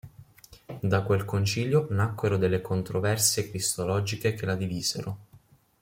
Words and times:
Da 0.79 1.03
quel 1.03 1.25
concilio 1.25 1.85
nacquero 1.91 2.37
delle 2.39 2.59
controversie 2.59 3.49
cristologiche 3.49 4.33
che 4.33 4.45
la 4.47 4.55
divisero. 4.55 5.17